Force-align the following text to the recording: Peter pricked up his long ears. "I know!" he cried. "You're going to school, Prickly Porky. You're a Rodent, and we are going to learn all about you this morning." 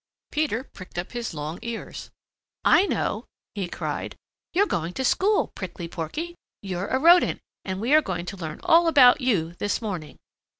Peter 0.31 0.63
pricked 0.63 0.97
up 0.97 1.11
his 1.11 1.31
long 1.35 1.59
ears. 1.61 2.09
"I 2.65 2.87
know!" 2.87 3.25
he 3.53 3.67
cried. 3.67 4.15
"You're 4.51 4.65
going 4.65 4.93
to 4.93 5.05
school, 5.05 5.49
Prickly 5.55 5.87
Porky. 5.87 6.33
You're 6.63 6.87
a 6.87 6.97
Rodent, 6.97 7.39
and 7.63 7.79
we 7.79 7.93
are 7.93 8.01
going 8.01 8.25
to 8.25 8.35
learn 8.37 8.61
all 8.63 8.87
about 8.87 9.21
you 9.21 9.53
this 9.59 9.79
morning." 9.79 10.17